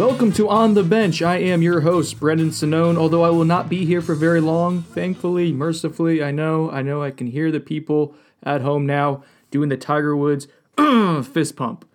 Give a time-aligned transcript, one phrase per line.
[0.00, 1.20] Welcome to On the Bench.
[1.20, 2.96] I am your host, Brendan Sonnone.
[2.96, 4.80] although I will not be here for very long.
[4.80, 9.68] Thankfully, mercifully, I know, I know I can hear the people at home now doing
[9.68, 11.86] the Tiger Woods fist pump.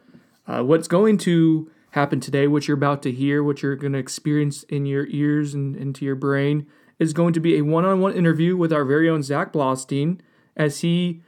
[0.45, 3.99] Uh, what's going to happen today, what you're about to hear, what you're going to
[3.99, 6.67] experience in your ears and into your brain,
[6.99, 10.19] is going to be a one on one interview with our very own Zach Blostein
[10.55, 11.23] as he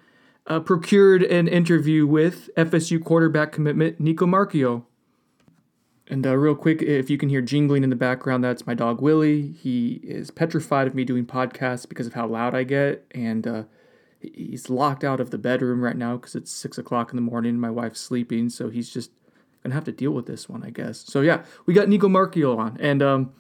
[0.45, 4.84] uh, procured an interview with FSU quarterback commitment Nico Marchiol.
[6.09, 9.02] And uh, real quick, if you can hear jingling in the background, that's my dog
[9.02, 9.52] Willie.
[9.52, 13.63] He is petrified of me doing podcasts because of how loud I get, and uh,
[14.21, 17.59] he's locked out of the bedroom right now because it's six o'clock in the morning.
[17.59, 19.11] My wife's sleeping, so he's just
[19.63, 20.99] gonna have to deal with this one, I guess.
[20.99, 23.33] So yeah, we got Nico Marchiol on, and um,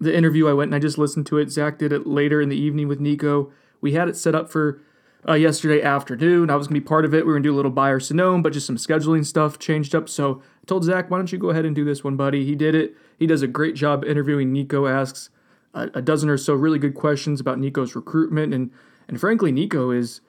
[0.00, 1.50] the interview I went and I just listened to it.
[1.50, 3.52] Zach did it later in the evening with Nico.
[3.80, 4.80] We had it set up for
[5.28, 6.50] uh, yesterday afternoon.
[6.50, 7.26] I was gonna be part of it.
[7.26, 10.08] We were gonna do a little buyer Sonome, but just some scheduling stuff changed up.
[10.08, 12.44] So Told Zach, why don't you go ahead and do this one, buddy?
[12.44, 12.94] He did it.
[13.18, 14.86] He does a great job interviewing Nico.
[14.86, 15.30] Asks
[15.74, 18.70] a, a dozen or so really good questions about Nico's recruitment, and
[19.08, 20.20] and frankly, Nico is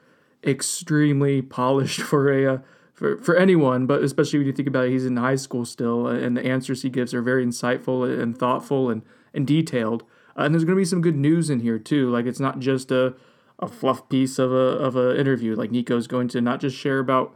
[0.43, 2.55] extremely polished for a.
[2.55, 2.57] Uh,
[2.93, 6.05] for, for anyone, but especially when you think about it, he's in high school still,
[6.05, 9.01] and the answers he gives are very insightful and thoughtful and,
[9.33, 10.03] and detailed.
[10.37, 12.11] Uh, and there's going to be some good news in here too.
[12.11, 13.15] Like it's not just a
[13.59, 15.55] a fluff piece of a of an interview.
[15.55, 17.33] Like Nico's going to not just share about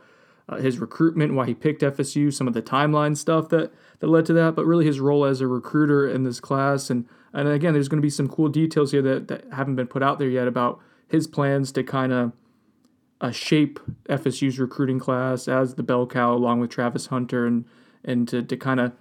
[0.49, 4.25] uh, his recruitment, why he picked FSU, some of the timeline stuff that that led
[4.27, 6.89] to that, but really his role as a recruiter in this class.
[6.89, 9.87] And and again, there's going to be some cool details here that, that haven't been
[9.87, 12.31] put out there yet about his plans to kind of
[13.19, 17.65] uh, shape FSU's recruiting class as the bell cow, along with Travis Hunter, and
[18.03, 18.93] and to, to kind of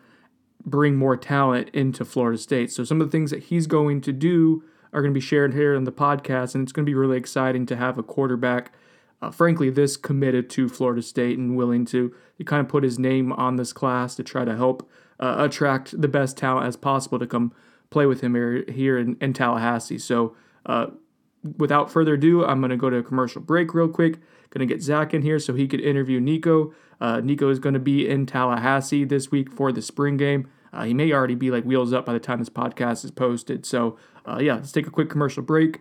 [0.64, 2.72] bring more talent into Florida State.
[2.72, 5.54] So some of the things that he's going to do are going to be shared
[5.54, 8.72] here in the podcast, and it's going to be really exciting to have a quarterback,
[9.22, 13.32] uh, frankly, this committed to Florida State and willing to, kind of put his name
[13.32, 14.88] on this class to try to help
[15.18, 17.52] uh, attract the best talent as possible to come
[17.88, 19.98] play with him here, here in, in Tallahassee.
[19.98, 20.88] So, uh,
[21.56, 24.18] without further ado, I'm going to go to a commercial break real quick.
[24.50, 26.74] Going to get Zach in here so he could interview Nico.
[27.00, 30.48] Uh, Nico is going to be in Tallahassee this week for the spring game.
[30.72, 33.64] Uh, he may already be like wheels up by the time this podcast is posted.
[33.64, 35.80] So, uh, yeah, let's take a quick commercial break.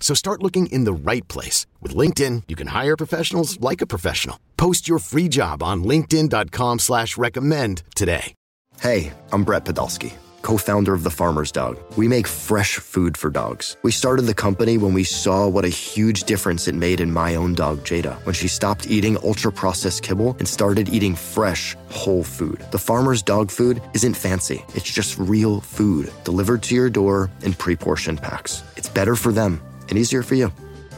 [0.00, 1.66] So start looking in the right place.
[1.80, 4.40] With LinkedIn, you can hire professionals like a professional.
[4.56, 8.34] Post your free job on linkedin.com slash recommend today.
[8.80, 11.78] Hey, I'm Brett Podolsky, co-founder of The Farmer's Dog.
[11.98, 13.76] We make fresh food for dogs.
[13.82, 17.34] We started the company when we saw what a huge difference it made in my
[17.34, 22.64] own dog, Jada, when she stopped eating ultra-processed kibble and started eating fresh, whole food.
[22.70, 24.64] The Farmer's Dog food isn't fancy.
[24.74, 28.62] It's just real food delivered to your door in pre-portioned packs.
[28.78, 30.50] It's better for them and easier for you.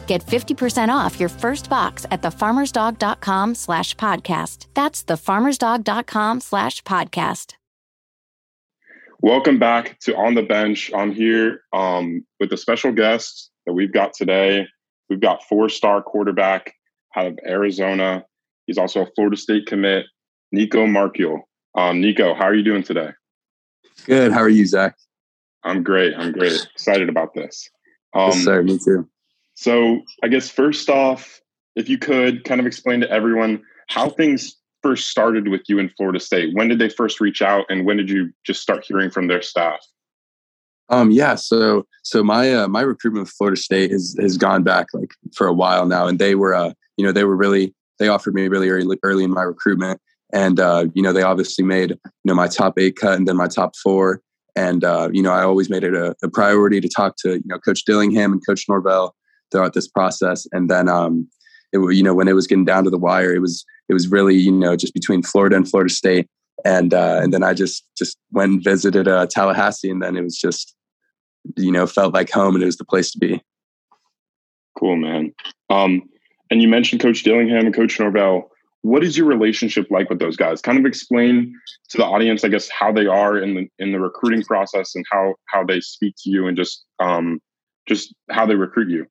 [0.07, 4.67] Get 50% off your first box at thefarmersdog.com slash podcast.
[4.75, 7.55] That's thefarmersdog.com slash podcast.
[9.21, 10.91] Welcome back to On the Bench.
[10.93, 14.67] I'm here um, with a special guest that we've got today.
[15.09, 16.75] We've got four-star quarterback
[17.15, 18.25] out of Arizona.
[18.67, 20.07] He's also a Florida State commit,
[20.51, 21.41] Nico Marchiol.
[21.77, 23.11] Um, Nico, how are you doing today?
[24.07, 24.33] Good.
[24.33, 24.97] How are you, Zach?
[25.63, 26.15] I'm great.
[26.17, 26.67] I'm great.
[26.75, 27.71] Excited about this.
[28.15, 28.63] Um, yes, sir.
[28.63, 29.09] Me too.
[29.55, 31.41] So, I guess first off,
[31.77, 35.89] if you could kind of explain to everyone how things first started with you in
[35.91, 36.55] Florida State.
[36.55, 39.43] When did they first reach out, and when did you just start hearing from their
[39.43, 39.81] staff?
[40.89, 44.89] Um, yeah, so so my uh, my recruitment with Florida State has has gone back
[44.93, 48.09] like for a while now, and they were uh, you know they were really they
[48.09, 50.01] offered me really early early in my recruitment,
[50.33, 53.37] and uh, you know they obviously made you know my top eight cut and then
[53.37, 54.21] my top four,
[54.57, 57.43] and uh, you know I always made it a, a, priority to talk to you
[57.47, 59.15] know Coach Dillingham and Coach Norvell
[59.51, 61.29] throughout this process, and then um,
[61.73, 64.09] it you know when it was getting down to the wire, it was it was
[64.09, 66.29] really you know just between Florida and Florida State,
[66.65, 70.23] and uh, and then I just just went and visited uh, Tallahassee, and then it
[70.23, 70.75] was just
[71.57, 73.43] you know felt like home, and it was the place to be.
[74.79, 75.35] Cool, man.
[75.71, 76.03] Um,
[76.51, 78.52] and you mentioned Coach Dillingham and Coach Norvell.
[78.83, 80.61] What is your relationship like with those guys?
[80.61, 81.55] Kind of explain
[81.91, 85.05] to the audience, I guess, how they are in the in the recruiting process and
[85.11, 87.41] how how they speak to you and just um,
[87.89, 89.07] just how they recruit you.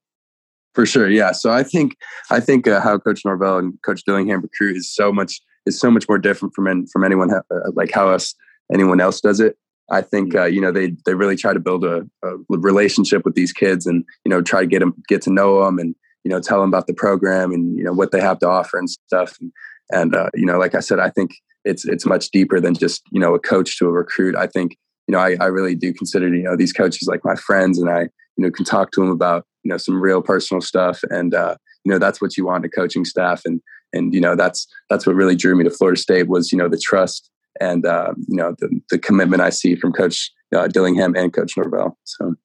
[0.74, 1.32] For sure, yeah.
[1.32, 1.96] So I think
[2.30, 5.92] I think uh, how Coach Norvell and Coach Dillingham recruit is so much is so
[5.92, 7.42] much more different from from anyone uh,
[7.74, 8.36] like how us
[8.74, 9.58] anyone else does it.
[9.90, 13.36] I think uh, you know they they really try to build a, a, relationship with
[13.36, 16.30] these kids and you know try to get them get to know them and you
[16.30, 18.90] know tell them about the program and you know what they have to offer and
[18.90, 19.52] stuff and,
[19.92, 21.32] and uh, you know like I said I think
[21.64, 24.36] it's it's much deeper than just you know a coach to a recruit.
[24.36, 24.78] I think
[25.08, 27.90] you know I, I really do consider you know these coaches like my friends and
[27.90, 31.34] I you know can talk to them about you know some real personal stuff and
[31.34, 33.62] uh, you know that's what you want a coaching staff and
[33.94, 36.70] and you know that's that's what really drew me to Florida State was you know
[36.70, 37.30] the trust
[37.60, 41.58] and uh, you know the the commitment I see from Coach uh, Dillingham and Coach
[41.58, 41.98] Norvell.
[42.04, 42.36] So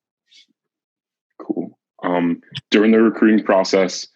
[1.40, 1.75] cool.
[2.06, 4.06] Um, during the recruiting process,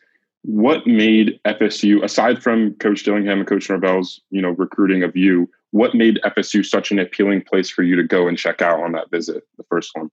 [0.42, 5.50] what made FSU aside from Coach Dillingham and Coach Norvell's you know recruiting of you?
[5.72, 8.92] What made FSU such an appealing place for you to go and check out on
[8.92, 10.10] that visit, the first one?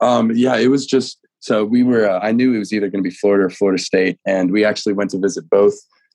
[0.00, 2.08] Um, yeah, it was just so we were.
[2.08, 4.64] Uh, I knew it was either going to be Florida or Florida State, and we
[4.64, 5.74] actually went to visit both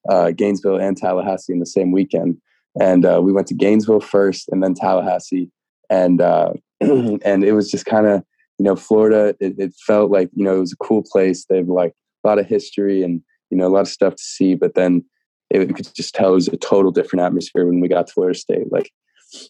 [0.09, 2.37] uh, Gainesville and Tallahassee in the same weekend.
[2.79, 5.51] And uh, we went to Gainesville first, and then Tallahassee,
[5.89, 8.23] and uh, and it was just kind of
[8.61, 9.35] you know Florida.
[9.39, 11.45] It, it, felt like you know it was a cool place.
[11.45, 13.19] They have like a lot of history and
[13.49, 14.53] you know a lot of stuff to see.
[14.53, 15.03] But then
[15.49, 18.13] it, you could just tell it was a total different atmosphere when we got to
[18.13, 18.71] Florida State.
[18.71, 18.91] Like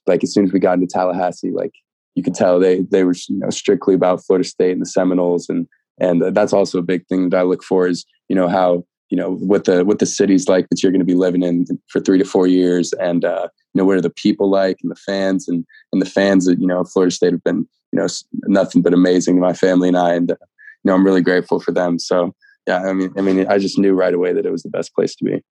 [0.07, 1.73] like as soon as we got into Tallahassee, like
[2.15, 5.49] you could tell they they were you know strictly about Florida State and the Seminoles
[5.49, 5.67] and
[5.99, 9.17] and that's also a big thing that I look for is you know how you
[9.17, 11.99] know what the what the city's like that you're going to be living in for
[11.99, 14.95] three to four years and uh, you know what are the people like and the
[14.95, 18.07] fans and and the fans that you know Florida State have been you know
[18.47, 21.59] nothing but amazing to my family and I and uh, you know I'm really grateful
[21.59, 22.33] for them so
[22.67, 24.93] yeah I mean I mean I just knew right away that it was the best
[24.93, 25.43] place to be.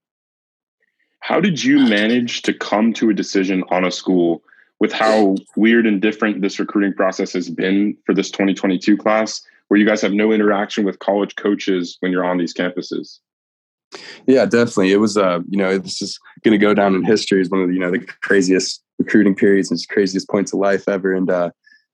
[1.20, 4.42] How did you manage to come to a decision on a school
[4.80, 9.78] with how weird and different this recruiting process has been for this 2022 class, where
[9.78, 13.18] you guys have no interaction with college coaches when you're on these campuses?
[14.26, 14.92] Yeah, definitely.
[14.92, 17.60] It was, uh, you know, this is going to go down in history as one
[17.60, 21.12] of the, you know, the craziest recruiting periods and craziest points of life ever.
[21.12, 21.50] And, uh,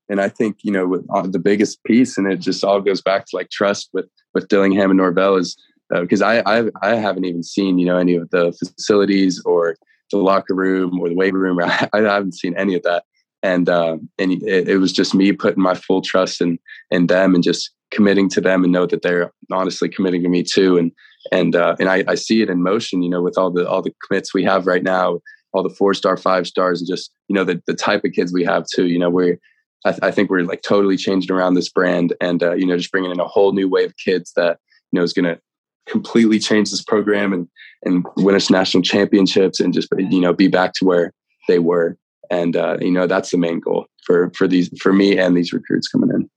[0.09, 3.01] and I think, you know, with, uh, the biggest piece, and it just all goes
[3.01, 5.57] back to like trust with, with Dillingham and Norvell is
[5.89, 9.75] because uh, I, I, I haven't even seen, you know, any of the facilities or
[10.11, 11.59] the locker room or the weight room.
[11.63, 13.03] I, I haven't seen any of that.
[13.43, 16.59] And, uh, and it, it was just me putting my full trust in,
[16.91, 20.43] in them and just committing to them and know that they're honestly committing to me
[20.43, 20.77] too.
[20.77, 20.91] And,
[21.31, 23.01] and uh, and I, I, see it in motion.
[23.01, 25.19] You know, with all the all the commits we have right now,
[25.53, 28.33] all the four star, five stars, and just you know the the type of kids
[28.33, 28.87] we have too.
[28.87, 29.39] You know, we're
[29.85, 32.77] I, th- I think we're like totally changing around this brand, and uh, you know,
[32.77, 34.59] just bringing in a whole new wave of kids that
[34.91, 35.39] you know is going to
[35.87, 37.47] completely change this program and
[37.83, 41.13] and win us national championships and just you know be back to where
[41.47, 41.97] they were.
[42.29, 45.53] And uh, you know, that's the main goal for for these for me and these
[45.53, 46.29] recruits coming in.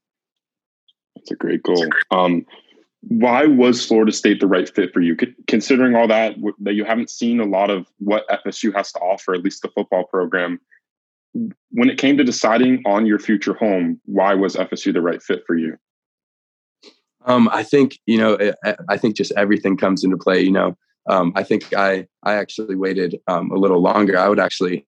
[1.17, 1.87] That's a great goal.
[2.11, 2.47] Um,
[3.03, 5.17] why was Florida State the right fit for you?
[5.47, 9.35] Considering all that, that you haven't seen a lot of what FSU has to offer,
[9.35, 10.61] at least the football program.
[11.33, 15.43] When it came to deciding on your future home, why was FSU the right fit
[15.47, 15.77] for you?
[17.25, 18.53] Um, I think you know.
[18.89, 20.41] I think just everything comes into play.
[20.41, 20.77] You know,
[21.09, 24.19] um, I think I I actually waited um, a little longer.
[24.19, 24.87] I would actually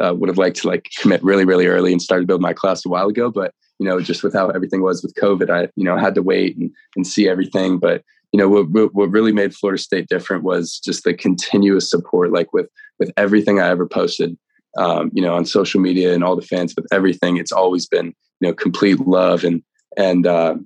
[0.00, 2.86] uh, would have liked to like commit really really early and started building my class
[2.86, 5.84] a while ago, but you know, just with how everything was with COVID, I, you
[5.84, 7.78] know, had to wait and, and see everything.
[7.78, 8.02] But,
[8.32, 12.52] you know, what, what really made Florida State different was just the continuous support, like
[12.52, 14.36] with, with everything I ever posted,
[14.78, 17.36] um, you know, on social media and all the fans with everything.
[17.36, 18.06] It's always been,
[18.40, 19.62] you know, complete love and,
[19.96, 20.56] and, uh,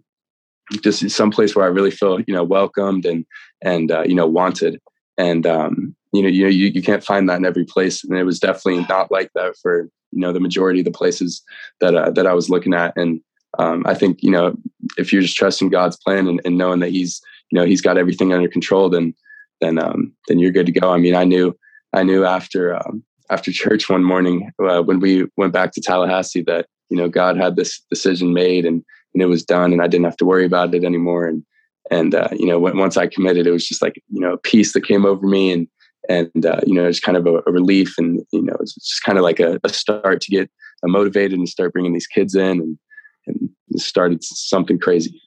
[0.83, 3.27] just some place where I really feel, you know, welcomed and,
[3.63, 4.81] and, uh, you know, wanted.
[5.19, 8.05] And, um, you know, you, you, you can't find that in every place.
[8.05, 11.43] And it was definitely not like that for, you know the majority of the places
[11.81, 12.97] that uh, that I was looking at.
[12.97, 13.21] And
[13.59, 14.57] um, I think you know
[14.97, 17.99] if you're just trusting God's plan and, and, knowing that He's you know He's got
[17.99, 19.15] everything under control, then
[19.61, 20.91] then um, then you're good to go.
[20.91, 21.57] I mean, I knew
[21.93, 26.43] I knew after um, after church one morning uh, when we went back to Tallahassee
[26.43, 28.85] that you know God had this decision made and
[29.15, 31.27] and it was done, and I didn't have to worry about it anymore.
[31.27, 31.43] And
[31.91, 34.73] and uh, you know once I committed, it was just like you know a peace
[34.73, 35.69] that came over me and
[36.09, 39.03] and uh, you know it's kind of a, a, relief and you know it's just
[39.03, 40.51] kind of like a, a start to get
[40.85, 42.79] motivated and start bringing these kids in and
[43.27, 45.21] and started something crazy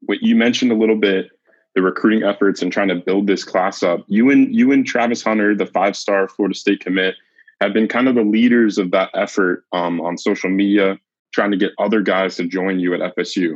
[0.00, 1.30] what you mentioned a little bit
[1.78, 5.22] the recruiting efforts and trying to build this class up you and you and travis
[5.22, 7.14] hunter the five star florida state commit
[7.60, 10.98] have been kind of the leaders of that effort um, on social media
[11.32, 13.54] trying to get other guys to join you at fsu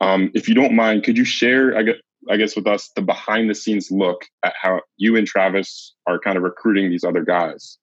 [0.00, 1.96] um, if you don't mind could you share i guess
[2.28, 6.18] I guess with us the behind the scenes look at how you and Travis are
[6.18, 7.78] kind of recruiting these other guys.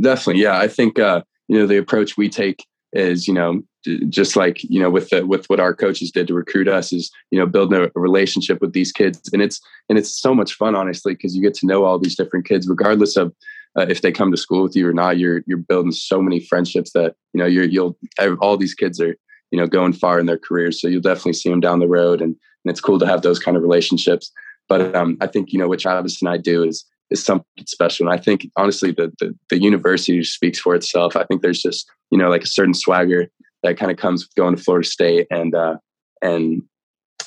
[0.00, 0.58] Definitely, yeah.
[0.58, 3.62] I think uh, you know the approach we take is you know
[4.08, 7.10] just like you know with the, with what our coaches did to recruit us is
[7.30, 10.74] you know building a, relationship with these kids and it's and it's so much fun
[10.74, 13.32] honestly because you get to know all these different kids regardless of
[13.78, 16.40] uh, if they come to school with you or not, you're you're building so many
[16.40, 17.96] friendships that you know you're you'll
[18.40, 19.16] all these kids are
[19.50, 22.20] you know going far in their careers, so you'll definitely see them down the road,
[22.20, 24.32] and, and it's cool to have those kind of relationships.
[24.68, 28.08] But um, I think you know what Travis and I do is is something special,
[28.08, 31.14] and I think honestly the, the the university speaks for itself.
[31.14, 33.28] I think there's just you know like a certain swagger
[33.62, 35.76] that kind of comes with going to Florida State, and uh,
[36.22, 36.62] and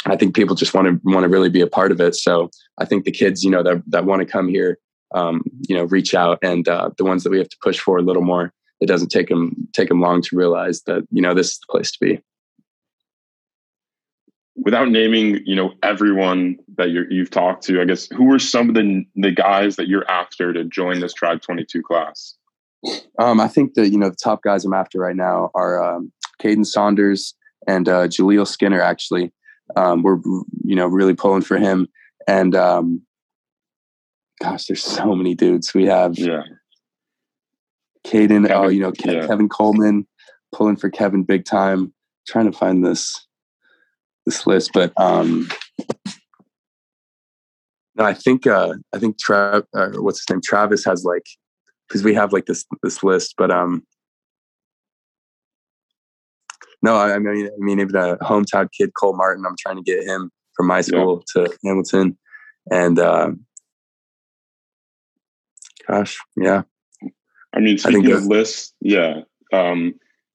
[0.06, 2.16] I think people just want to want to really be a part of it.
[2.16, 4.78] So I think the kids, you know, that that want to come here,
[5.14, 7.98] um, you know, reach out, and uh, the ones that we have to push for
[7.98, 8.54] a little more.
[8.80, 11.72] It doesn't take them take them long to realize that you know this is the
[11.72, 12.22] place to be.
[14.56, 18.70] Without naming, you know, everyone that you you've talked to, I guess who are some
[18.70, 22.36] of the the guys that you're after to join this Tribe 22 class?
[23.20, 26.12] Um, I think the you know the top guys I'm after right now are um,
[26.42, 27.36] Kaden Saunders
[27.68, 28.82] and uh, Jaleel Skinner.
[28.82, 29.32] Actually,
[29.76, 30.18] um, we're
[30.64, 31.88] you know really pulling for him,
[32.28, 33.02] and um,
[34.42, 35.74] gosh, there's so many dudes.
[35.74, 36.44] We have yeah,
[38.06, 38.50] Kaden.
[38.52, 39.28] oh, you know Ke- yeah.
[39.28, 40.08] Kevin Coleman
[40.54, 41.80] pulling for Kevin big time.
[41.80, 41.94] I'm
[42.28, 43.28] trying to find this
[44.26, 45.50] this list, but um,
[47.96, 50.42] no, I think uh, I think Trav, uh, what's his name?
[50.42, 51.26] Travis has like
[51.88, 53.84] because we have like this this list, but um,
[56.82, 59.46] no, I mean, I mean, even a hometown kid, Cole Martin.
[59.46, 61.44] I'm trying to get him from my school yeah.
[61.46, 62.18] to Hamilton,
[62.72, 63.32] and uh,
[65.88, 66.64] gosh, yeah.
[67.54, 69.22] I mean, speaking I of lists, yeah,
[69.54, 69.94] um,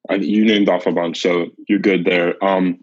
[0.09, 2.43] I, you named off a bunch, so you're good there.
[2.45, 2.79] Um,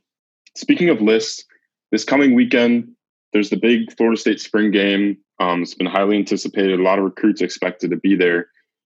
[0.57, 1.45] speaking of lists,
[1.91, 2.89] this coming weekend,
[3.31, 5.17] there's the big Florida State spring game.
[5.39, 6.79] Um, it's been highly anticipated.
[6.79, 8.47] A lot of recruits expected to be there.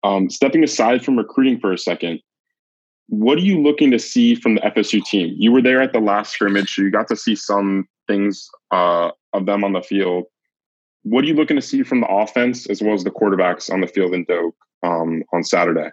[0.03, 2.19] Um, stepping aside from recruiting for a second,
[3.07, 5.35] what are you looking to see from the FSU team?
[5.37, 9.11] You were there at the last scrimmage, so you got to see some things uh,
[9.33, 10.25] of them on the field.
[11.03, 13.81] What are you looking to see from the offense as well as the quarterbacks on
[13.81, 15.91] the field in Doak um, on Saturday?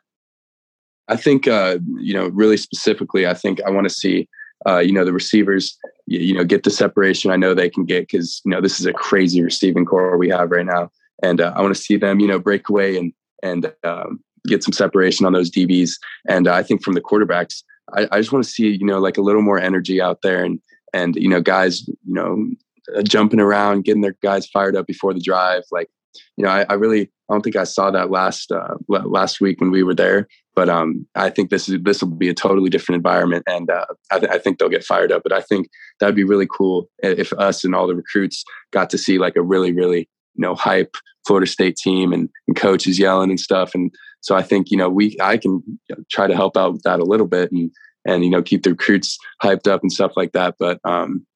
[1.09, 4.29] I think, uh, you know, really specifically, I think I want to see,
[4.67, 5.77] uh, you know, the receivers,
[6.07, 8.81] you, you, know, get the separation I know they can get because, you know, this
[8.81, 10.91] is a crazy receiving corps we have right now.
[11.23, 14.63] And uh, I want to see them, you know, break away and, and um, get
[14.65, 15.93] some separation on those DBs.
[16.29, 17.63] And uh, I think from the quarterbacks,
[17.95, 20.45] I, I just want to see you know like a little more energy out there
[20.45, 20.61] and
[20.93, 22.49] and you know guys you know
[22.97, 25.63] uh, jumping around, getting their guys fired up before the drive.
[25.71, 25.89] Like
[26.37, 29.61] you know, I, I really I don't think I saw that last uh, last week
[29.61, 30.29] when we were there.
[30.55, 33.87] But um, I think this is this will be a totally different environment, and uh,
[34.11, 35.23] I, th- I, think they'll get fired up.
[35.23, 35.69] But I think
[35.99, 39.43] that'd be really cool if us and all the recruits got to see like a
[39.43, 40.01] really really
[40.35, 40.95] you know hype
[41.27, 43.75] Florida State team and, and coaches yelling and stuff.
[43.75, 45.63] And so I think you know we I can
[46.11, 47.71] try to help out with that a little bit and
[48.07, 50.55] and you know keep the recruits hyped up and stuff like that.
[50.59, 51.27] But um,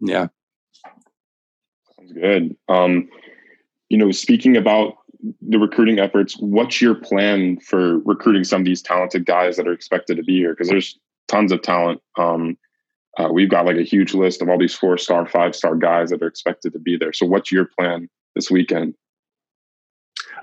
[0.00, 0.28] yeah,
[1.96, 2.56] sounds good.
[2.68, 3.08] Um,
[3.90, 4.94] you know, speaking about
[5.42, 9.72] the recruiting efforts, what's your plan for recruiting some of these talented guys that are
[9.72, 10.52] expected to be here?
[10.52, 12.00] Because there's tons of talent.
[12.18, 12.56] Um,
[13.18, 16.10] uh, we've got like a huge list of all these four star, five star guys
[16.10, 17.12] that are expected to be there.
[17.12, 18.94] So, what's your plan this weekend?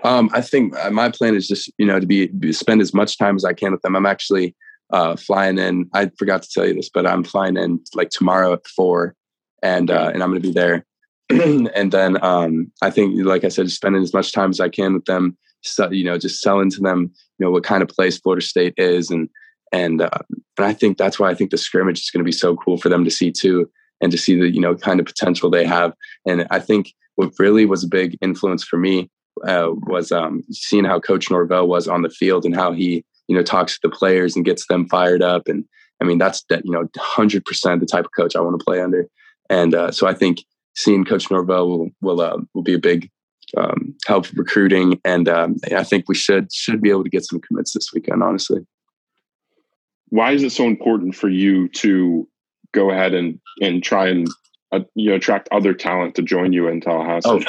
[0.03, 2.93] Um, I think uh, my plan is just you know to be, be, spend as
[2.93, 3.95] much time as I can with them.
[3.95, 4.55] I'm actually
[4.91, 5.89] uh, flying in.
[5.93, 9.15] I forgot to tell you this, but I'm flying in like tomorrow at four,
[9.61, 10.85] and uh, and I'm going to be there.
[11.29, 14.93] and then um, I think, like I said, spending as much time as I can
[14.93, 15.37] with them.
[15.61, 18.73] So, you know, just selling to them, you know, what kind of place Florida State
[18.77, 19.29] is, and
[19.71, 20.09] and uh,
[20.57, 22.77] and I think that's why I think the scrimmage is going to be so cool
[22.77, 23.69] for them to see too,
[24.01, 25.93] and to see the you know kind of potential they have.
[26.25, 29.09] And I think what really was a big influence for me
[29.45, 33.35] uh, was um, seeing how Coach Norvell was on the field and how he, you
[33.35, 35.47] know, talks to the players and gets them fired up.
[35.47, 35.65] And
[36.01, 38.63] I mean, that's that, you know, hundred percent the type of coach I want to
[38.63, 39.07] play under.
[39.49, 40.43] And uh, so I think
[40.75, 43.09] seeing Coach Norvell will will uh, will be a big
[43.57, 44.99] um, help recruiting.
[45.03, 48.23] And um, I think we should should be able to get some commits this weekend.
[48.23, 48.65] Honestly,
[50.09, 52.27] why is it so important for you to
[52.73, 54.27] go ahead and and try and
[54.71, 57.29] uh, you know attract other talent to join you in Tallahassee?
[57.29, 57.39] Oh,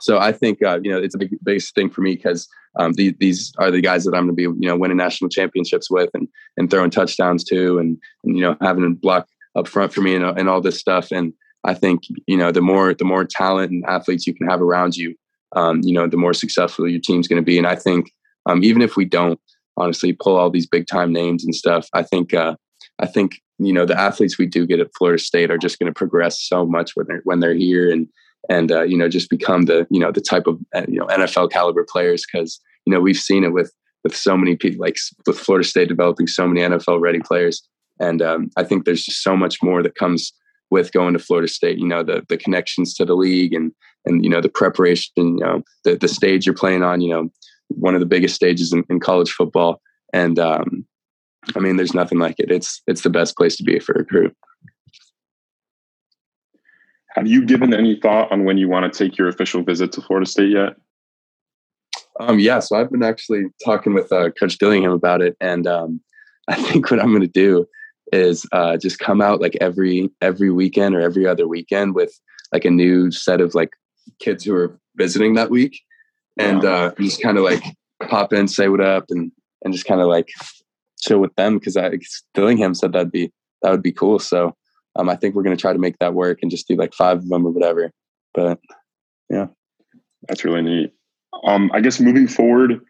[0.00, 2.92] so I think uh, you know it's a big biggest thing for me because um,
[2.92, 5.90] the, these are the guys that I'm going to be you know winning national championships
[5.90, 9.92] with and and throwing touchdowns to and, and you know having a block up front
[9.92, 11.10] for me and, and all this stuff.
[11.10, 11.32] And
[11.64, 14.96] I think you know the more the more talent and athletes you can have around
[14.96, 15.14] you,
[15.56, 17.58] um, you know the more successful your team's going to be.
[17.58, 18.12] And I think
[18.46, 19.40] um, even if we don't
[19.76, 22.54] honestly pull all these big time names and stuff, I think uh,
[22.98, 25.92] I think you know the athletes we do get at Florida State are just going
[25.92, 28.08] to progress so much when they're when they're here and
[28.48, 31.06] and uh, you know just become the you know the type of uh, you know
[31.06, 33.72] NFL caliber players because you know we've seen it with
[34.04, 37.62] with so many people like with Florida State developing so many NFL ready players
[38.00, 40.32] and um, I think there's just so much more that comes
[40.70, 43.72] with going to Florida State you know the the connections to the league and
[44.04, 47.28] and you know the preparation, you know the the stage you're playing on, you know
[47.68, 49.80] one of the biggest stages in, in college football,
[50.12, 50.84] and um,
[51.54, 52.50] I mean there's nothing like it.
[52.50, 54.34] It's it's the best place to be for a recruit.
[57.18, 60.00] Have you given any thought on when you want to take your official visit to
[60.00, 60.76] Florida State yet?
[62.20, 66.00] Um, yeah, so I've been actually talking with uh, Coach Dillingham about it, and um,
[66.48, 67.66] I think what I'm going to do
[68.12, 72.12] is uh, just come out like every every weekend or every other weekend with
[72.52, 73.70] like a new set of like
[74.20, 75.80] kids who are visiting that week,
[76.36, 77.64] and uh, just kind of like
[78.08, 79.32] pop in, say what up, and
[79.64, 80.28] and just kind of like
[81.00, 81.98] chill with them because I
[82.34, 83.32] Dillingham said that'd be
[83.62, 84.20] that would be cool.
[84.20, 84.54] So
[84.98, 86.92] um, I think we're going to try to make that work and just do like
[86.92, 87.90] five of them or whatever.
[88.34, 88.58] But
[89.30, 89.46] yeah,
[90.26, 90.92] that's really neat.
[91.44, 92.80] Um, I guess moving forward,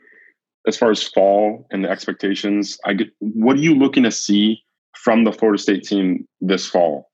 [0.67, 4.63] as far as fall and the expectations, I get what are you looking to see
[4.97, 7.11] from the Florida State team this fall?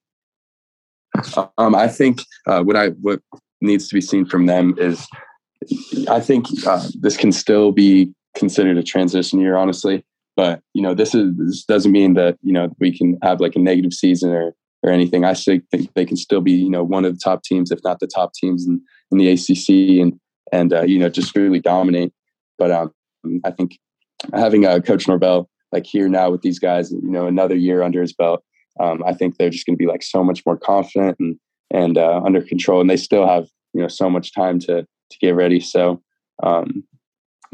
[1.58, 3.20] Um, I think uh, what I what
[3.60, 5.06] needs to be seen from them is,
[6.08, 10.04] I think uh, this can still be considered a transition year, honestly.
[10.36, 13.56] But you know, this is this doesn't mean that you know we can have like
[13.56, 15.24] a negative season or or anything.
[15.24, 15.64] I think
[15.94, 18.34] they can still be you know one of the top teams, if not the top
[18.34, 20.20] teams in, in the ACC, and
[20.52, 22.12] and uh, you know just really dominate.
[22.58, 22.92] But um,
[23.44, 23.78] I think
[24.32, 28.00] having uh, Coach Norvell like here now with these guys, you know, another year under
[28.00, 28.44] his belt,
[28.78, 31.36] um, I think they're just going to be like so much more confident and
[31.70, 35.18] and uh, under control, and they still have you know so much time to to
[35.20, 35.60] get ready.
[35.60, 36.02] So,
[36.42, 36.84] um,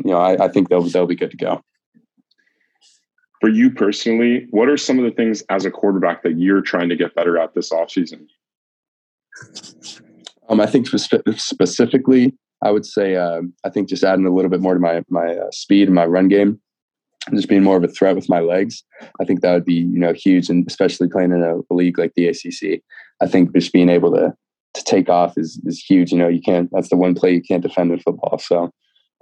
[0.05, 1.63] you know, I, I think they'll they'll be good to go.
[3.41, 6.91] For you personally, what are some of the things as a quarterback that you're trying
[6.91, 8.27] to get better at this offseason?
[10.49, 14.51] Um, I think spe- specifically, I would say uh, I think just adding a little
[14.51, 16.61] bit more to my my uh, speed and my run game,
[17.27, 18.83] and just being more of a threat with my legs.
[19.21, 21.99] I think that would be you know huge, and especially playing in a, a league
[21.99, 22.83] like the ACC.
[23.23, 24.35] I think just being able to
[24.75, 26.13] to take off is is huge.
[26.13, 26.69] You know, you can't.
[26.73, 28.39] That's the one play you can't defend in football.
[28.39, 28.71] So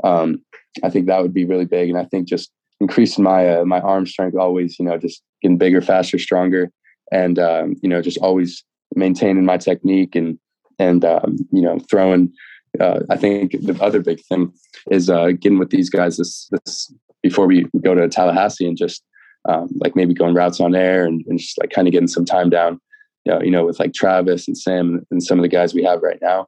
[0.03, 0.43] um,
[0.83, 3.81] I think that would be really big, and I think just increasing my uh, my
[3.81, 4.79] arm strength always.
[4.79, 6.71] You know, just getting bigger, faster, stronger,
[7.13, 8.65] and um, you know, just always
[8.95, 10.39] maintaining my technique and
[10.79, 12.33] and um, you know throwing
[12.81, 14.53] uh, I think the other big thing
[14.91, 19.03] is uh, getting with these guys this, this before we go to Tallahassee and just
[19.49, 22.25] um, like maybe going routes on air and, and just like kind of getting some
[22.25, 22.81] time down,
[23.25, 25.83] you know, you know, with like Travis and Sam and some of the guys we
[25.85, 26.47] have right now,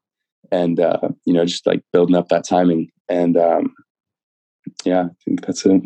[0.53, 2.91] and uh, you know, just like building up that timing.
[3.09, 3.75] And um,
[4.85, 5.83] yeah, I think that's it.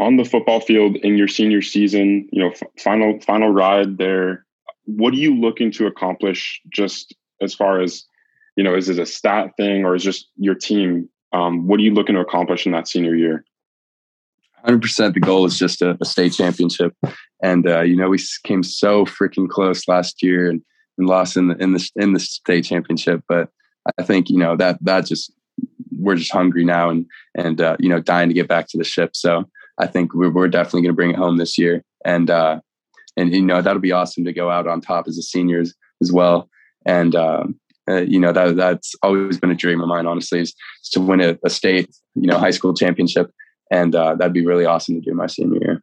[0.00, 4.46] On the football field in your senior season, you know, f- final final ride there.
[4.84, 6.60] What are you looking to accomplish?
[6.72, 8.04] Just as far as
[8.58, 11.08] you know, is it a stat thing or is just your team?
[11.32, 13.44] Um, what are you looking to accomplish in that senior year?
[14.66, 16.92] 100% the goal is just a, a state championship.
[17.40, 20.60] And, uh, you know, we came so freaking close last year and,
[20.98, 23.22] and lost in the, in the, in the state championship.
[23.28, 23.48] But
[23.96, 25.32] I think, you know, that, that just,
[25.96, 27.06] we're just hungry now and,
[27.36, 29.14] and, uh, you know, dying to get back to the ship.
[29.14, 29.48] So
[29.78, 31.84] I think we're, we're definitely going to bring it home this year.
[32.04, 32.60] And, uh,
[33.16, 36.12] and, you know, that'll be awesome to go out on top as a seniors as
[36.12, 36.48] well.
[36.86, 40.54] And, um, uh, you know that that's always been a dream of mine honestly is,
[40.82, 43.32] is to win a, a, state you know high school championship.
[43.70, 45.82] And uh, that'd be really awesome to do my senior year.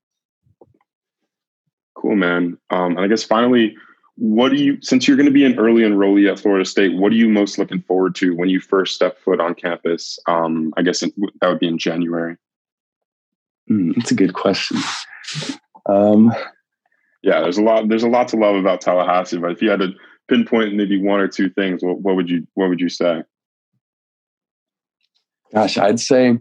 [1.96, 2.58] Cool man.
[2.70, 3.76] Um, and i guess finally
[4.18, 7.12] what do you since you're going to be an early enrollee at florida state what
[7.12, 10.20] are you most looking forward to when you first step foot on campus?
[10.28, 12.38] Um, i guess it, that would be in january
[13.70, 14.78] mm, that's a good question
[15.88, 16.34] um,
[17.24, 19.80] yeah there's a lot there's a lot to love about tallahassee but if you had
[19.80, 19.94] to
[20.28, 23.24] pinpoint maybe one or two things, what, what would you what would you say?
[25.54, 26.38] Gosh, I'd say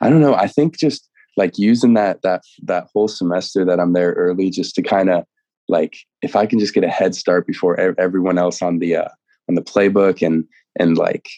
[0.00, 0.34] I don't know.
[0.34, 4.74] I think just like using that that that whole semester that I'm there early, just
[4.76, 5.24] to kind of
[5.68, 9.08] like if I can just get a head start before everyone else on the uh,
[9.48, 10.44] on the playbook and
[10.78, 11.28] and like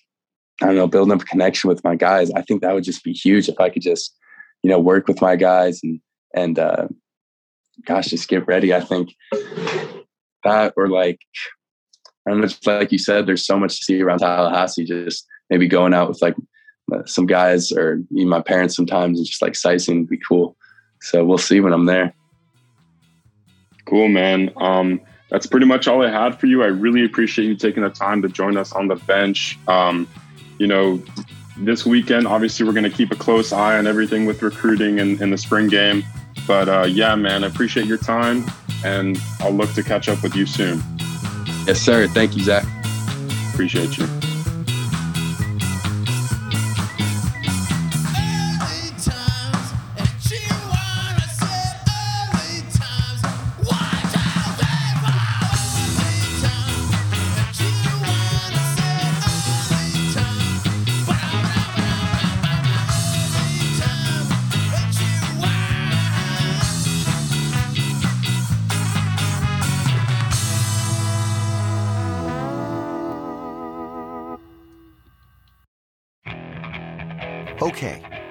[0.63, 2.31] I don't know, building up a connection with my guys.
[2.33, 4.17] I think that would just be huge if I could just
[4.63, 6.01] you know work with my guys and
[6.35, 6.89] and uh,
[7.85, 8.75] gosh, just get ready.
[8.75, 9.15] I think
[10.45, 11.21] that or like,
[12.27, 14.85] I don't know, like you said, there's so much to see around Tallahassee.
[14.85, 16.37] Just maybe going out with like
[17.07, 20.57] some guys or even my parents sometimes and just like sightseeing would be cool.
[21.01, 22.15] So we'll see when I'm there.
[23.87, 24.51] Cool, man.
[24.57, 26.63] Um, that's pretty much all I had for you.
[26.63, 29.59] I really appreciate you taking the time to join us on the bench.
[29.69, 30.09] Um,
[30.59, 31.03] you know,
[31.59, 35.21] this weekend, obviously, we're going to keep a close eye on everything with recruiting and,
[35.21, 36.05] and the spring game.
[36.47, 38.45] But uh, yeah, man, I appreciate your time
[38.85, 40.83] and I'll look to catch up with you soon.
[41.67, 42.07] Yes, sir.
[42.09, 42.65] Thank you, Zach.
[43.53, 44.26] Appreciate you.